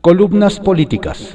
[0.00, 1.34] Columnas políticas.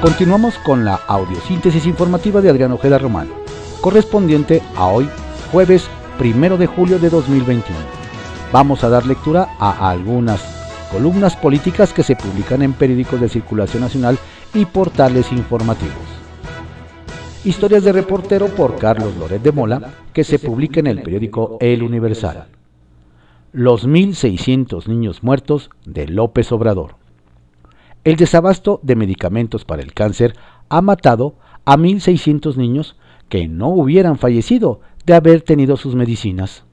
[0.00, 3.28] Continuamos con la audiosíntesis informativa de Adrián Ojeda Román,
[3.82, 5.06] correspondiente a hoy,
[5.52, 5.86] jueves
[6.16, 7.78] primero de julio de 2021.
[8.52, 10.40] Vamos a dar lectura a algunas
[10.90, 14.18] columnas políticas que se publican en periódicos de circulación nacional
[14.54, 16.19] y portales informativos.
[17.42, 21.82] Historias de reportero por Carlos Loret de Mola, que se publica en el periódico El
[21.82, 22.48] Universal.
[23.52, 26.96] Los 1.600 niños muertos de López Obrador.
[28.04, 30.36] El desabasto de medicamentos para el cáncer
[30.68, 31.34] ha matado
[31.64, 32.96] a 1.600 niños
[33.30, 36.64] que no hubieran fallecido de haber tenido sus medicinas.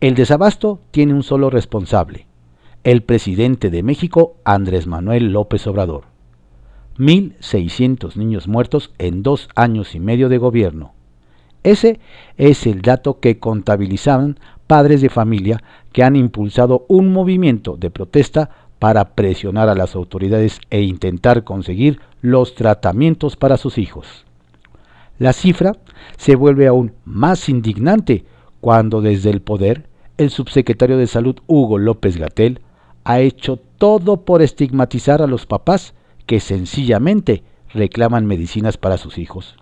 [0.00, 2.26] El desabasto tiene un solo responsable,
[2.82, 6.13] el presidente de México, Andrés Manuel López Obrador.
[6.98, 10.92] 1.600 niños muertos en dos años y medio de gobierno.
[11.62, 11.98] Ese
[12.36, 15.62] es el dato que contabilizaban padres de familia
[15.92, 22.00] que han impulsado un movimiento de protesta para presionar a las autoridades e intentar conseguir
[22.20, 24.24] los tratamientos para sus hijos.
[25.18, 25.72] La cifra
[26.16, 28.24] se vuelve aún más indignante
[28.60, 32.60] cuando desde el poder el subsecretario de Salud Hugo López Gatel
[33.04, 35.94] ha hecho todo por estigmatizar a los papás
[36.26, 39.56] que sencillamente reclaman medicinas para sus hijos.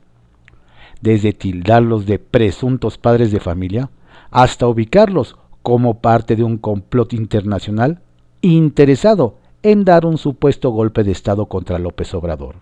[1.01, 3.91] Desde tildarlos de presuntos padres de familia
[4.31, 8.01] hasta ubicarlos como parte de un complot internacional
[8.41, 12.57] interesado en dar un supuesto golpe de Estado contra López Obrador.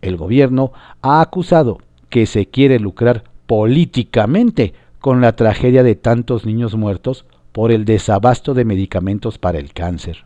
[0.00, 6.74] El gobierno ha acusado que se quiere lucrar políticamente con la tragedia de tantos niños
[6.76, 10.24] muertos por el desabasto de medicamentos para el cáncer.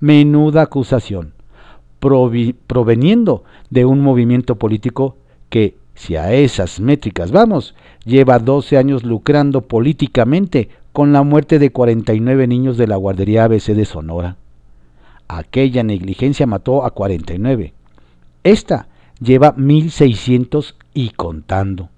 [0.00, 1.34] Menuda acusación,
[2.66, 5.16] proveniendo de un movimiento político
[5.48, 11.70] que, si a esas métricas vamos, lleva 12 años lucrando políticamente con la muerte de
[11.70, 14.36] 49 niños de la guardería ABC de Sonora.
[15.28, 17.72] Aquella negligencia mató a 49.
[18.44, 18.88] Esta
[19.20, 21.88] lleva 1.600 y contando.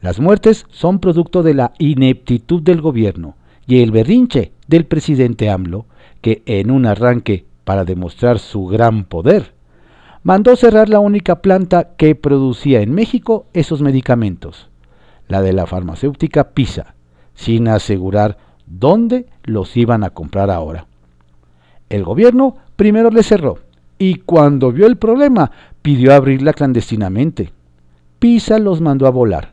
[0.00, 5.86] Las muertes son producto de la ineptitud del gobierno y el berrinche del presidente AMLO,
[6.20, 9.54] que en un arranque para demostrar su gran poder,
[10.22, 14.68] mandó cerrar la única planta que producía en México esos medicamentos,
[15.28, 16.94] la de la farmacéutica PISA,
[17.34, 20.86] sin asegurar dónde los iban a comprar ahora.
[21.88, 23.58] El gobierno primero le cerró
[23.98, 25.50] y cuando vio el problema
[25.82, 27.52] pidió abrirla clandestinamente.
[28.18, 29.52] Pisa los mandó a volar.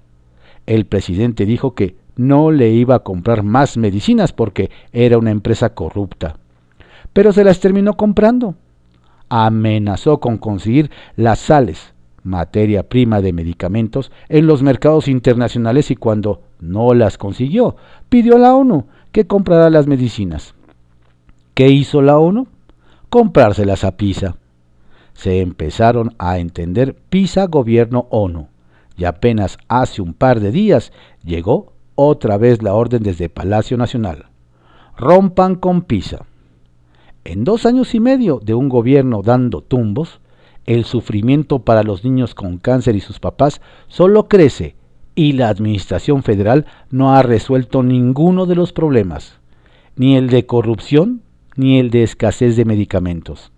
[0.65, 5.73] El presidente dijo que no le iba a comprar más medicinas porque era una empresa
[5.73, 6.37] corrupta.
[7.13, 8.55] Pero se las terminó comprando.
[9.29, 16.41] Amenazó con conseguir las sales, materia prima de medicamentos, en los mercados internacionales y cuando
[16.59, 17.75] no las consiguió.
[18.09, 20.53] Pidió a la ONU que comprara las medicinas.
[21.53, 22.47] ¿Qué hizo la ONU?
[23.09, 24.35] Comprárselas a PISA.
[25.13, 28.47] Se empezaron a entender PISA Gobierno ONU
[28.97, 34.27] y apenas hace un par de días llegó otra vez la orden desde Palacio Nacional.
[34.97, 36.25] Rompan con PISA.
[37.23, 40.21] En dos años y medio de un gobierno dando tumbos,
[40.65, 44.75] el sufrimiento para los niños con cáncer y sus papás solo crece
[45.13, 49.39] y la Administración Federal no ha resuelto ninguno de los problemas,
[49.95, 51.21] ni el de corrupción
[51.55, 53.51] ni el de escasez de medicamentos.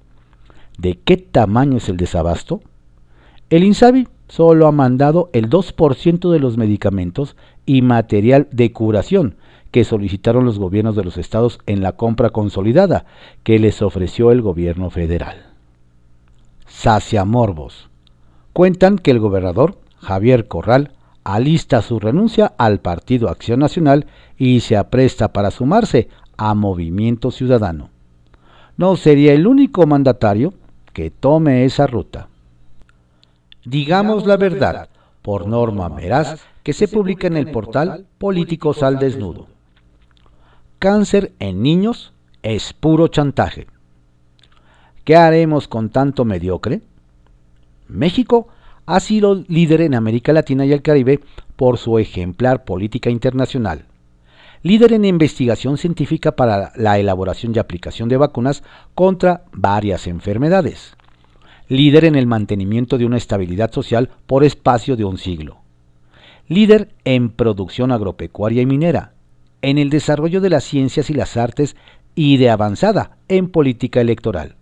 [0.78, 2.62] ¿De qué tamaño es el desabasto?
[3.50, 7.36] El INSABI solo ha mandado el 2% de los medicamentos
[7.66, 9.36] y material de curación
[9.74, 13.06] que solicitaron los gobiernos de los estados en la compra consolidada
[13.42, 15.48] que les ofreció el gobierno federal.
[16.68, 17.90] Sacia Morbos.
[18.54, 20.92] Cuentan que el gobernador, Javier Corral,
[21.24, 24.06] alista su renuncia al Partido Acción Nacional
[24.38, 26.08] y se apresta para sumarse
[26.38, 27.90] a Movimiento Ciudadano.
[28.78, 30.54] No sería el único mandatario
[30.94, 32.28] que tome esa ruta.
[33.66, 34.88] Digamos la verdad,
[35.24, 39.48] por Norma Meraz, que se publica en el portal Políticos al Desnudo.
[40.84, 43.68] Cáncer en niños es puro chantaje.
[45.06, 46.82] ¿Qué haremos con tanto mediocre?
[47.88, 48.50] México
[48.86, 51.22] ha sido líder en América Latina y el Caribe
[51.56, 53.86] por su ejemplar política internacional.
[54.62, 58.62] Líder en investigación científica para la elaboración y aplicación de vacunas
[58.94, 60.98] contra varias enfermedades.
[61.70, 65.60] Líder en el mantenimiento de una estabilidad social por espacio de un siglo.
[66.50, 69.13] Líder en producción agropecuaria y minera.
[69.64, 71.76] En el desarrollo de las ciencias y las artes
[72.14, 74.58] y de avanzada en política electoral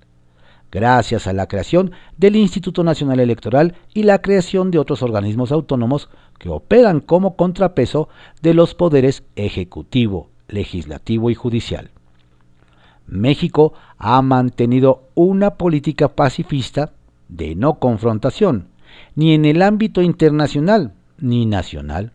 [0.71, 6.09] gracias a la creación del Instituto Nacional Electoral y la creación de otros organismos autónomos
[6.39, 8.09] que operan como contrapeso
[8.42, 11.92] de los poderes ejecutivo, legislativo y judicial.
[13.06, 16.94] México ha mantenido una política pacifista
[17.27, 18.69] de no confrontación,
[19.15, 22.13] ni en el ámbito internacional ni nacional,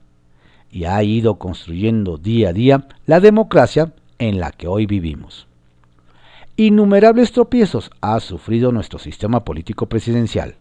[0.76, 5.46] y ha ido construyendo día a día la democracia en la que hoy vivimos.
[6.58, 10.56] Innumerables tropiezos ha sufrido nuestro sistema político presidencial.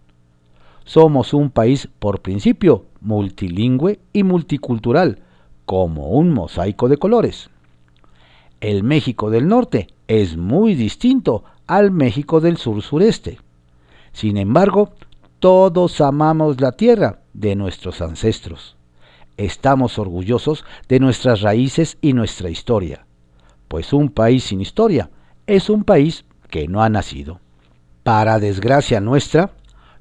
[0.85, 5.19] Somos un país por principio multilingüe y multicultural,
[5.65, 7.49] como un mosaico de colores.
[8.61, 13.39] El México del Norte es muy distinto al México del sur-sureste.
[14.13, 14.93] Sin embargo,
[15.39, 18.77] todos amamos la tierra de nuestros ancestros.
[19.37, 23.05] Estamos orgullosos de nuestras raíces y nuestra historia,
[23.67, 25.09] pues un país sin historia
[25.47, 27.39] es un país que no ha nacido.
[28.03, 29.51] Para desgracia nuestra,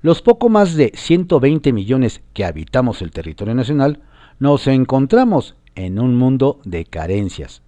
[0.03, 4.03] los poco más de 120 millones que habitamos el territorio nacional
[4.39, 7.63] nos encontramos en un mundo de carencias.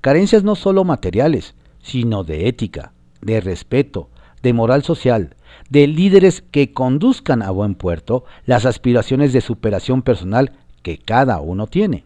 [0.00, 4.10] Carencias no solo materiales, sino de ética, de respeto,
[4.42, 5.34] de moral social,
[5.70, 10.52] de líderes que conduzcan a buen puerto las aspiraciones de superación personal
[10.82, 12.04] que cada uno tiene.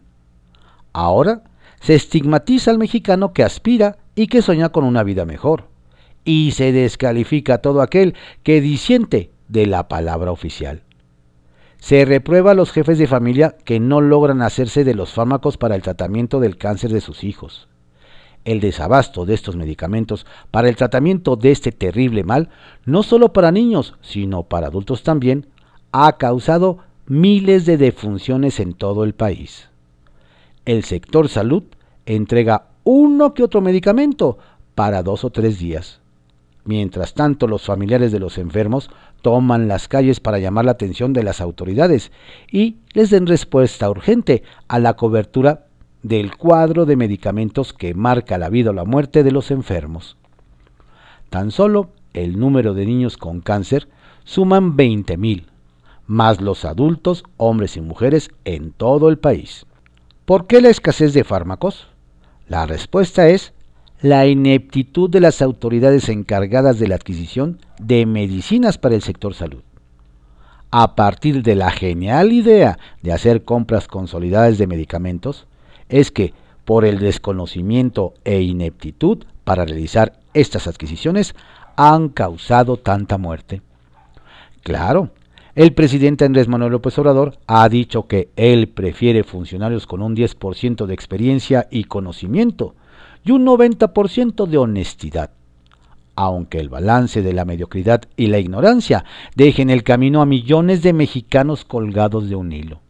[0.93, 1.43] Ahora
[1.81, 5.67] se estigmatiza al mexicano que aspira y que sueña con una vida mejor,
[6.23, 10.83] y se descalifica a todo aquel que disiente de la palabra oficial.
[11.77, 15.75] Se reprueba a los jefes de familia que no logran hacerse de los fármacos para
[15.75, 17.67] el tratamiento del cáncer de sus hijos
[18.45, 22.49] el desabasto de estos medicamentos para el tratamiento de este terrible mal,
[22.85, 25.47] no solo para niños, sino para adultos también,
[25.91, 29.69] ha causado miles de defunciones en todo el país.
[30.65, 31.63] El sector salud
[32.05, 34.37] entrega uno que otro medicamento
[34.75, 35.99] para dos o tres días.
[36.65, 38.89] Mientras tanto, los familiares de los enfermos
[39.21, 42.11] toman las calles para llamar la atención de las autoridades
[42.49, 45.67] y les den respuesta urgente a la cobertura
[46.03, 50.17] del cuadro de medicamentos que marca la vida o la muerte de los enfermos.
[51.29, 53.89] Tan solo el número de niños con cáncer
[54.23, 55.45] suman 20.000,
[56.13, 59.65] más los adultos, hombres y mujeres en todo el país.
[60.25, 61.87] ¿Por qué la escasez de fármacos?
[62.47, 63.53] La respuesta es
[63.99, 69.63] la ineptitud de las autoridades encargadas de la adquisición de medicinas para el sector salud.
[70.71, 75.47] A partir de la genial idea de hacer compras consolidadas de medicamentos,
[75.89, 76.33] es que,
[76.65, 81.35] por el desconocimiento e ineptitud para realizar estas adquisiciones,
[81.75, 83.61] han causado tanta muerte.
[84.63, 85.11] Claro,
[85.55, 90.87] el presidente Andrés Manuel López Obrador ha dicho que él prefiere funcionarios con un 10%
[90.87, 92.75] de experiencia y conocimiento
[93.23, 95.29] y un 90% de honestidad,
[96.15, 99.05] aunque el balance de la mediocridad y la ignorancia
[99.35, 102.81] dejen el camino a millones de mexicanos colgados de un hilo.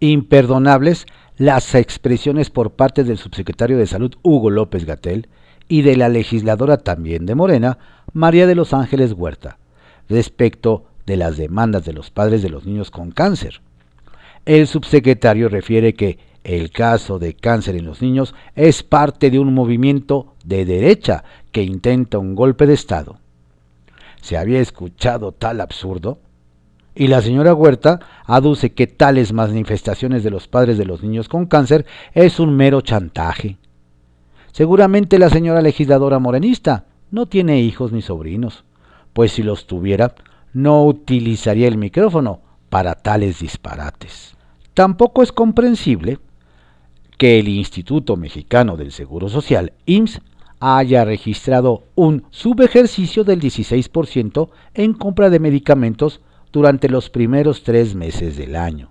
[0.00, 1.06] Imperdonables
[1.38, 5.28] las expresiones por parte del subsecretario de Salud Hugo López Gatel
[5.66, 7.78] y de la legisladora también de Morena,
[8.12, 9.58] María de los Ángeles Huerta,
[10.08, 13.60] respecto de las demandas de los padres de los niños con cáncer.
[14.44, 19.52] El subsecretario refiere que el caso de cáncer en los niños es parte de un
[19.52, 23.18] movimiento de derecha que intenta un golpe de Estado.
[24.22, 26.18] ¿Se había escuchado tal absurdo?
[26.94, 31.46] Y la señora Huerta aduce que tales manifestaciones de los padres de los niños con
[31.46, 33.58] cáncer es un mero chantaje.
[34.52, 38.64] Seguramente la señora legisladora morenista no tiene hijos ni sobrinos,
[39.12, 40.14] pues si los tuviera,
[40.52, 44.34] no utilizaría el micrófono para tales disparates.
[44.74, 46.18] Tampoco es comprensible
[47.18, 50.20] que el Instituto Mexicano del Seguro Social, IMSS,
[50.60, 56.20] haya registrado un subejercicio del 16% en compra de medicamentos
[56.52, 58.90] durante los primeros tres meses del año.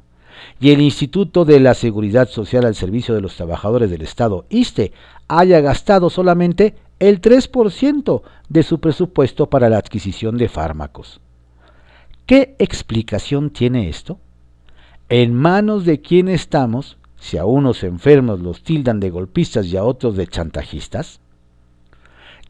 [0.60, 4.94] Y el Instituto de la Seguridad Social al Servicio de los Trabajadores del Estado, ISTE,
[5.28, 11.22] haya gastado solamente el 3% de su presupuesto para la adquisición de fármacos.
[12.30, 14.20] ¿Qué explicación tiene esto?
[15.10, 19.84] ¿En manos de quién estamos si a unos enfermos los tildan de golpistas y a
[19.84, 21.22] otros de chantajistas?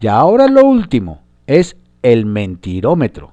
[0.01, 3.31] Y ahora lo último es el mentirómetro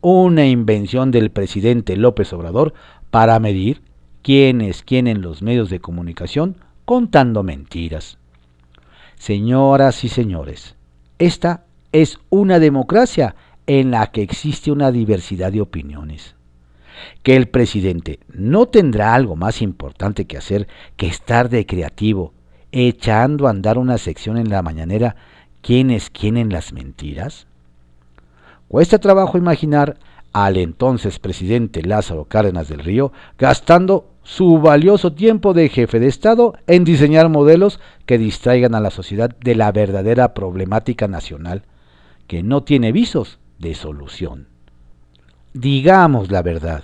[0.00, 2.72] una invención del presidente López Obrador
[3.10, 3.82] para medir
[4.22, 6.54] quién es quién en los medios de comunicación
[6.84, 8.16] contando mentiras.
[9.16, 10.76] Señoras y señores,
[11.18, 13.34] esta es una democracia
[13.66, 16.34] en la que existe una diversidad de opiniones.
[17.22, 22.34] Que el presidente no tendrá algo más importante que hacer que estar de creativo,
[22.72, 25.16] echando a andar una sección en la mañanera
[25.62, 27.46] ¿Quién es quién en las mentiras?
[28.68, 29.98] Cuesta trabajo imaginar
[30.32, 36.54] al entonces presidente Lázaro Cárdenas del Río gastando su valioso tiempo de jefe de Estado
[36.66, 41.64] en diseñar modelos que distraigan a la sociedad de la verdadera problemática nacional,
[42.26, 44.48] que no tiene visos de solución.
[45.52, 46.82] Digamos la verdad.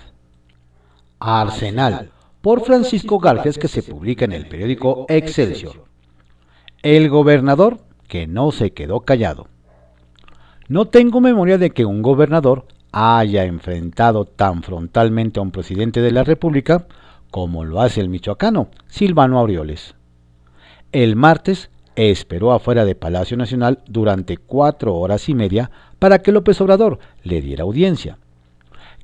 [1.19, 5.85] Arsenal, por Francisco Garfias, que se publica en el periódico Excelsior.
[6.83, 9.49] El gobernador que no se quedó callado.
[10.69, 16.13] No tengo memoria de que un gobernador haya enfrentado tan frontalmente a un presidente de
[16.13, 16.87] la República
[17.31, 19.95] como lo hace el michoacano, Silvano Aureoles.
[20.93, 26.61] El martes esperó afuera de Palacio Nacional durante cuatro horas y media para que López
[26.61, 28.19] Obrador le diera audiencia.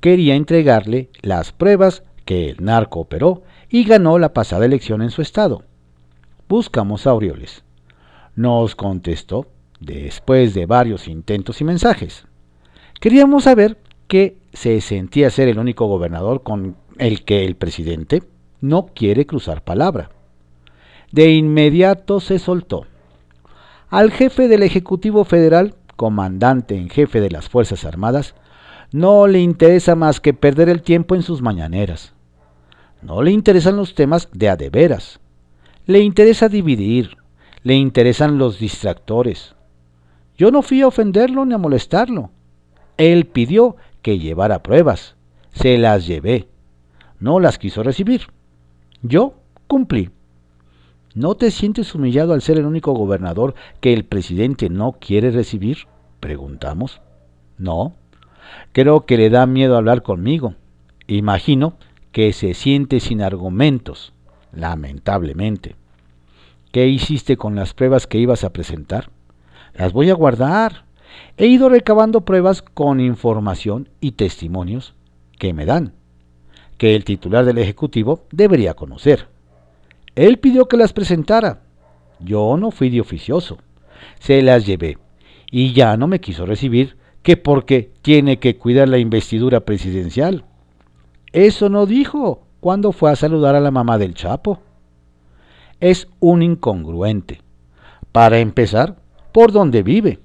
[0.01, 5.23] Quería entregarle las pruebas que el narco operó y ganó la pasada elección en su
[5.23, 5.63] estado.
[6.49, 7.65] Buscamos a Aureoles.
[8.35, 9.47] Nos contestó
[9.81, 12.27] después de varios intentos y mensajes.
[13.01, 18.23] Queríamos saber que se sentía ser el único gobernador con el que el presidente
[18.61, 20.11] no quiere cruzar palabra.
[21.11, 22.87] De inmediato se soltó.
[23.89, 28.35] Al jefe del Ejecutivo Federal, comandante en jefe de las Fuerzas Armadas,
[28.91, 32.13] no le interesa más que perder el tiempo en sus mañaneras.
[33.03, 35.21] No le interesan los temas de a de veras.
[35.87, 37.19] Le interesa dividir.
[37.63, 39.55] Le interesan los distractores.
[40.37, 42.31] Yo no fui a ofenderlo ni a molestarlo.
[42.97, 45.15] Él pidió que llevara pruebas.
[45.53, 46.49] Se las llevé.
[47.21, 48.23] No las quiso recibir.
[49.03, 49.35] Yo
[49.69, 50.11] cumplí.
[51.15, 55.92] ¿No te sientes humillado al ser el único gobernador que el presidente no quiere recibir?
[56.23, 57.00] Preguntamos.
[57.59, 57.97] No.
[58.71, 60.55] Creo que le da miedo hablar conmigo.
[61.09, 61.75] Imagino
[62.12, 64.12] que se siente sin argumentos,
[64.52, 65.75] lamentablemente.
[66.71, 69.11] ¿Qué hiciste con las pruebas que ibas a presentar?
[69.75, 70.85] Las voy a guardar.
[71.38, 74.95] He ido recabando pruebas con información y testimonios
[75.41, 75.93] que me dan,
[76.79, 79.26] que el titular del Ejecutivo debería conocer.
[80.14, 81.62] Él pidió que las presentara.
[82.21, 83.59] Yo no fui de oficioso.
[84.21, 84.99] Se las llevé
[85.53, 90.45] y ya no me quiso recibir que porque tiene que cuidar la investidura presidencial.
[91.31, 94.61] Eso no dijo cuando fue a saludar a la mamá del Chapo.
[95.79, 97.43] Es un incongruente.
[98.13, 98.97] Para empezar,
[99.31, 100.21] por donde vive.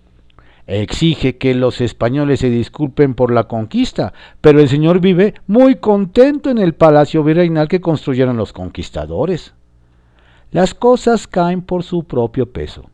[0.65, 6.49] Exige que los españoles se disculpen por la conquista, pero el señor vive muy contento
[6.49, 9.53] en el palacio virreinal que construyeron los conquistadores.
[10.51, 12.89] Las cosas caen por su propio peso.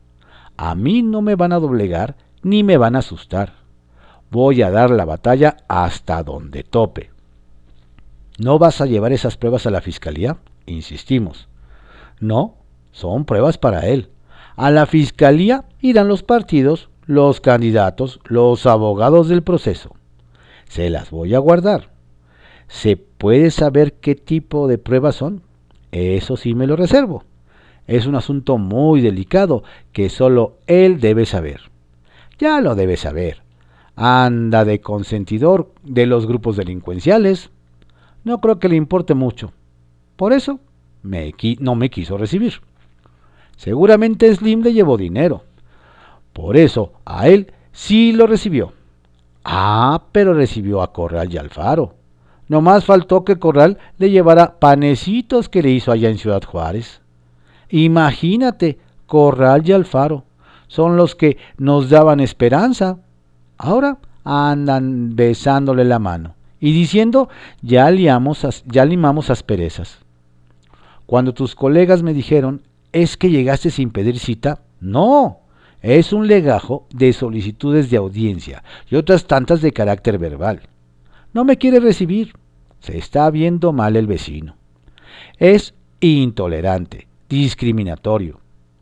[0.58, 3.54] A mí no me van a doblegar ni me van a asustar.
[4.30, 7.12] Voy a dar la batalla hasta donde tope.
[8.38, 10.38] ¿No vas a llevar esas pruebas a la fiscalía?
[10.66, 11.48] Insistimos.
[12.20, 12.56] No,
[12.92, 14.10] son pruebas para él.
[14.56, 19.96] A la fiscalía irán los partidos, los candidatos, los abogados del proceso.
[20.68, 21.92] Se las voy a guardar.
[22.68, 25.44] ¿Se puede saber qué tipo de pruebas son?
[25.92, 27.24] Eso sí me lo reservo.
[27.86, 31.73] Es un asunto muy delicado que solo él debe saber.
[32.44, 33.42] Ya lo debe saber.
[33.96, 37.52] Anda de consentidor de los grupos delincuenciales.
[38.26, 39.54] No creo que le importe mucho.
[40.18, 40.60] Por eso
[41.04, 42.56] me, no me quiso recibir.
[43.56, 45.46] Seguramente Slim le llevó dinero.
[46.34, 48.74] Por eso a él sí lo recibió.
[49.46, 51.96] Ah, pero recibió a Corral y Alfaro.
[52.50, 57.00] No más faltó que Corral le llevara panecitos que le hizo allá en Ciudad Juárez.
[57.70, 60.26] Imagínate, Corral y Alfaro
[60.74, 62.98] son los que nos daban esperanza.
[63.60, 67.30] Ahora andan besándole la mano y diciendo
[67.62, 70.00] ya, liamos, ya limamos asperezas.
[71.06, 74.62] Cuando tus colegas me dijeron ¿Es que llegaste sin pedir cita?
[74.80, 75.42] No,
[75.84, 80.62] es un legajo de solicitudes de audiencia y otras tantas de carácter verbal.
[81.34, 82.34] No me quiere recibir.
[82.80, 84.56] Se está viendo mal el vecino.
[85.38, 88.40] Es intolerante, discriminatorio.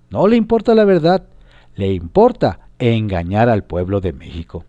[0.09, 1.25] No le importa la verdad,
[1.81, 4.65] le importa engañar al pueblo de México.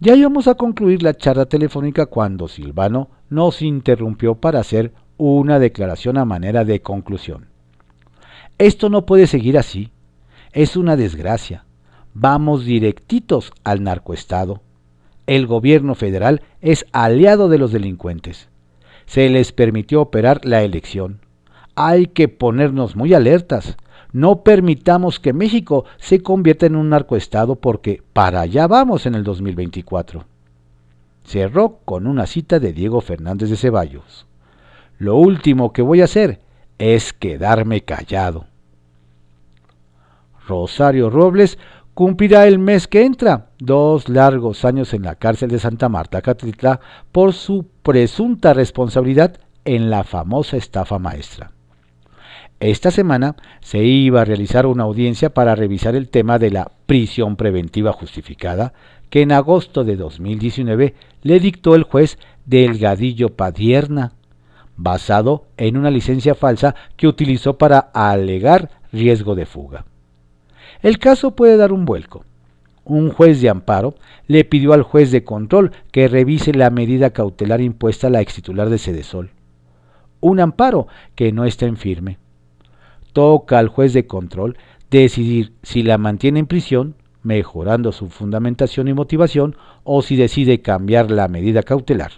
[0.00, 6.18] Ya íbamos a concluir la charla telefónica cuando Silvano nos interrumpió para hacer una declaración
[6.18, 7.46] a manera de conclusión.
[8.58, 9.92] Esto no puede seguir así.
[10.52, 11.66] Es una desgracia.
[12.14, 14.60] Vamos directitos al narcoestado.
[15.28, 18.48] El gobierno federal es aliado de los delincuentes.
[19.06, 21.20] Se les permitió operar la elección.
[21.76, 23.76] Hay que ponernos muy alertas.
[24.12, 29.24] No permitamos que México se convierta en un narcoestado porque para allá vamos en el
[29.24, 30.26] 2024.
[31.24, 34.26] Cerró con una cita de Diego Fernández de Ceballos.
[34.98, 36.40] Lo último que voy a hacer
[36.78, 38.46] es quedarme callado.
[40.46, 41.58] Rosario Robles
[41.94, 46.80] cumplirá el mes que entra dos largos años en la cárcel de Santa Marta, Catitla,
[47.12, 51.52] por su presunta responsabilidad en la famosa estafa maestra.
[52.62, 57.34] Esta semana se iba a realizar una audiencia para revisar el tema de la prisión
[57.34, 58.72] preventiva justificada
[59.10, 64.12] que en agosto de 2019 le dictó el juez Delgadillo Padierna,
[64.76, 69.84] basado en una licencia falsa que utilizó para alegar riesgo de fuga.
[70.82, 72.24] El caso puede dar un vuelco.
[72.84, 73.96] Un juez de amparo
[74.28, 78.70] le pidió al juez de control que revise la medida cautelar impuesta a la extitular
[78.70, 79.30] de Cedesol.
[80.20, 82.21] Un amparo que no está en firme.
[83.12, 84.56] Toca al juez de control
[84.90, 91.10] decidir si la mantiene en prisión, mejorando su fundamentación y motivación, o si decide cambiar
[91.10, 92.12] la medida cautelar.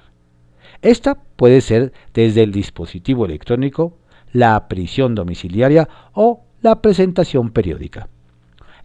[0.82, 3.98] Esta puede ser desde el dispositivo electrónico,
[4.32, 8.08] la prisión domiciliaria o la presentación periódica.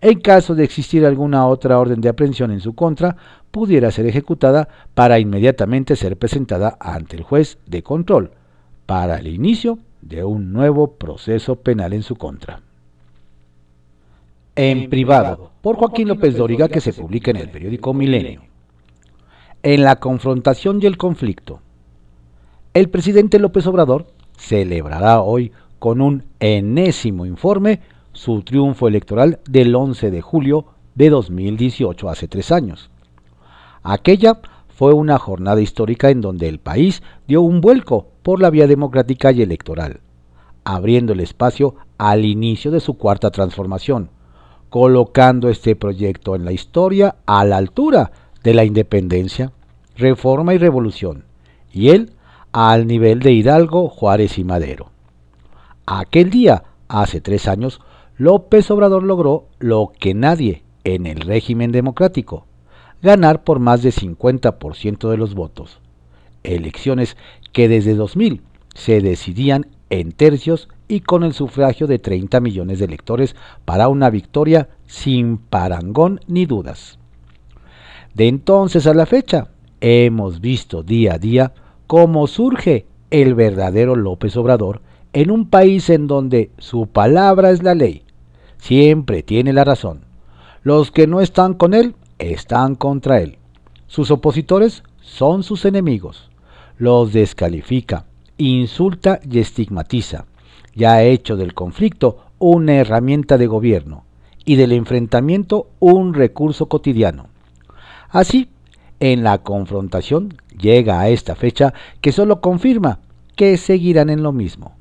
[0.02, 3.18] En caso de existir alguna otra orden de aprehensión en su contra,
[3.52, 8.32] pudiera ser ejecutada para inmediatamente ser presentada ante el juez de control
[8.86, 12.62] para el inicio de un nuevo proceso penal en su contra.
[14.56, 18.42] En privado, por Joaquín López Dóriga, que se publica en el periódico Milenio.
[19.64, 21.62] En la confrontación y el conflicto.
[22.74, 27.80] El presidente López Obrador celebrará hoy con un enésimo informe
[28.12, 30.66] su triunfo electoral del 11 de julio
[30.96, 32.90] de 2018, hace tres años.
[33.82, 38.68] Aquella fue una jornada histórica en donde el país dio un vuelco por la vía
[38.68, 40.02] democrática y electoral,
[40.64, 44.12] abriendo el espacio al inicio de su cuarta transformación,
[44.70, 48.12] colocando este proyecto en la historia a la altura
[48.44, 49.52] de la independencia,
[49.98, 51.24] reforma y revolución,
[51.74, 52.12] y él
[52.52, 54.92] al nivel de Hidalgo, Juárez y Madero.
[55.88, 57.82] Aquel día, hace tres años,
[58.16, 62.46] López Obrador logró lo que nadie en el régimen democrático,
[63.02, 65.80] ganar por más de 50% de los votos.
[66.44, 67.18] Elecciones
[67.52, 68.42] que desde 2000
[68.76, 74.10] se decidían en tercios y con el sufragio de 30 millones de electores para una
[74.10, 77.00] victoria sin parangón ni dudas.
[78.14, 79.50] De entonces a la fecha,
[79.82, 81.54] hemos visto día a día
[81.88, 84.82] cómo surge el verdadero López Obrador
[85.14, 88.04] en un país en donde su palabra es la ley
[88.60, 90.02] siempre tiene la razón.
[90.62, 93.38] Los que no están con él están contra él.
[93.88, 96.29] Sus opositores son sus enemigos.
[96.80, 98.06] Los descalifica,
[98.38, 100.28] insulta y estigmatiza.
[100.74, 104.06] Ya ha hecho del conflicto una herramienta de gobierno
[104.46, 107.28] y del enfrentamiento un recurso cotidiano.
[108.08, 108.48] Así,
[109.02, 113.00] en la confrontación llega a esta fecha que solo confirma
[113.36, 114.78] que seguirán en lo mismo,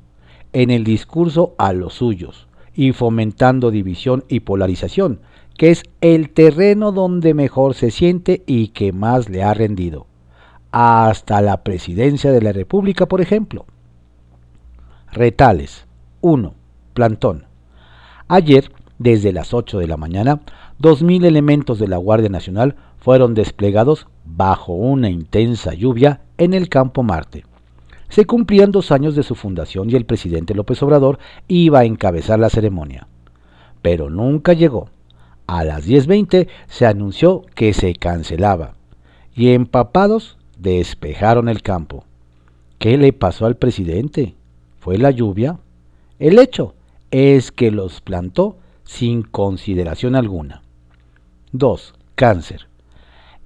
[0.53, 5.19] en el discurso a los suyos, y fomentando división y polarización,
[5.57, 10.08] que es el terreno donde mejor se siente y que más le ha rendido.
[10.71, 13.65] Hasta la presidencia de la República, por ejemplo.
[15.11, 15.85] Retales.
[16.21, 16.53] 1.
[16.93, 17.45] Plantón.
[18.27, 20.41] Ayer, desde las 8 de la mañana,
[20.81, 27.03] 2.000 elementos de la Guardia Nacional fueron desplegados bajo una intensa lluvia en el campo
[27.03, 27.45] Marte
[28.09, 32.39] se cumplían dos años de su fundación y el presidente López Obrador iba a encabezar
[32.39, 33.07] la ceremonia.
[33.81, 34.89] Pero nunca llegó.
[35.47, 38.73] A las 10.20 se anunció que se cancelaba
[39.33, 42.05] y empapados despejaron el campo.
[42.77, 44.35] ¿Qué le pasó al presidente?
[44.79, 45.59] ¿Fue la lluvia?
[46.19, 46.75] El hecho
[47.11, 50.61] es que los plantó sin consideración alguna.
[51.51, 51.93] 2.
[52.15, 52.67] Cáncer.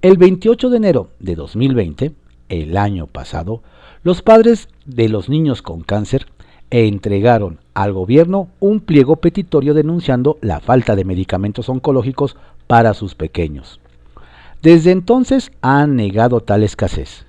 [0.02, 2.12] El 28 de enero de 2020,
[2.48, 3.62] el año pasado,
[4.02, 6.26] los padres de los niños con cáncer
[6.70, 13.80] entregaron al gobierno un pliego petitorio denunciando la falta de medicamentos oncológicos para sus pequeños.
[14.64, 17.26] Desde entonces han negado tal escasez.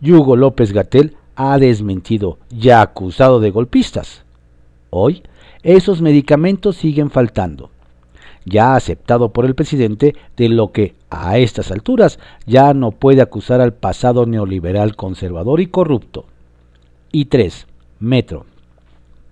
[0.00, 4.24] Hugo López Gatel ha desmentido y acusado de golpistas.
[4.88, 5.24] Hoy,
[5.62, 7.70] esos medicamentos siguen faltando
[8.46, 13.60] ya aceptado por el presidente, de lo que a estas alturas ya no puede acusar
[13.60, 16.26] al pasado neoliberal conservador y corrupto.
[17.10, 17.66] Y 3.
[17.98, 18.46] Metro.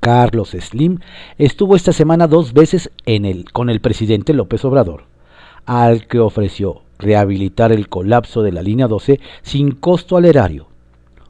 [0.00, 0.98] Carlos Slim
[1.38, 5.04] estuvo esta semana dos veces en el, con el presidente López Obrador,
[5.64, 10.68] al que ofreció rehabilitar el colapso de la línea 12 sin costo al erario.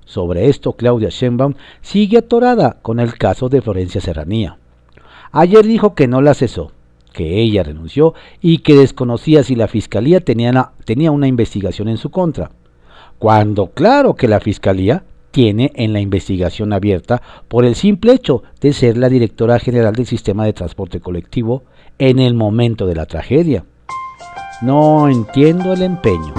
[0.04, 4.58] Sobre esto, Claudia Sheinbaum sigue atorada con el caso de Florencia Serranía.
[5.32, 6.72] Ayer dijo que no la cesó,
[7.12, 12.10] que ella renunció y que desconocía si la fiscalía tenía, tenía una investigación en su
[12.10, 12.50] contra.
[13.18, 18.72] Cuando claro que la fiscalía tiene en la investigación abierta por el simple hecho de
[18.72, 21.64] ser la directora general del sistema de transporte colectivo
[21.98, 23.64] en el momento de la tragedia.
[24.62, 26.32] No entiendo el empeño.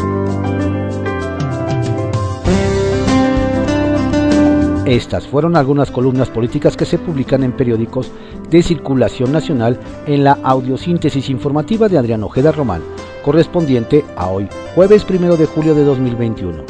[4.86, 8.12] Estas fueron algunas columnas políticas que se publican en periódicos
[8.50, 12.82] de circulación nacional en la audiosíntesis informativa de Adrián Ojeda Román,
[13.24, 16.64] correspondiente a hoy, jueves 1 de julio de 2021.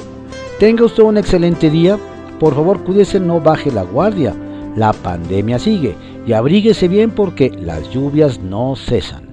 [0.60, 1.99] Tenga usted un excelente día,
[2.39, 4.34] por favor cuídese, no baje la guardia,
[4.75, 9.24] la pandemia sigue y abríguese bien porque las lluvias no cesan.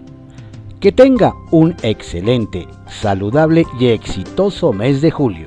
[0.83, 5.47] Que tenga un excelente, saludable y exitoso mes de julio.